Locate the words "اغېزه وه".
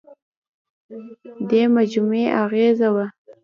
2.43-3.05